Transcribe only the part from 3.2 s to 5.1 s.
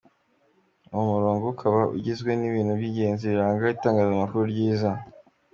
biranga Itangazamakuru ryiza:.